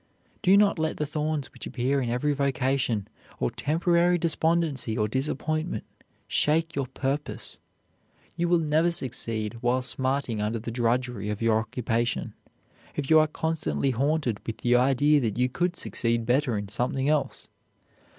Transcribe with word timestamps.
Do 0.41 0.57
not 0.57 0.79
let 0.79 0.97
the 0.97 1.05
thorns 1.05 1.53
which 1.53 1.67
appear 1.67 2.01
in 2.01 2.09
every 2.09 2.33
vocation, 2.33 3.07
or 3.39 3.51
temporary 3.51 4.17
despondency 4.17 4.97
or 4.97 5.07
disappointment, 5.07 5.83
shake 6.27 6.75
your 6.75 6.87
purpose. 6.87 7.59
You 8.35 8.49
will 8.49 8.57
never 8.57 8.89
succeed 8.89 9.59
while 9.61 9.83
smarting 9.83 10.41
under 10.41 10.57
the 10.57 10.71
drudgery 10.71 11.29
of 11.29 11.39
your 11.39 11.59
occupation, 11.59 12.33
if 12.95 13.11
you 13.11 13.19
are 13.19 13.27
constantly 13.27 13.91
haunted 13.91 14.39
with 14.47 14.57
the 14.61 14.75
idea 14.75 15.21
that 15.21 15.37
you 15.37 15.49
could 15.49 15.75
succeed 15.75 16.25
better 16.25 16.57
in 16.57 16.67
something 16.67 17.07
else. 17.07 17.47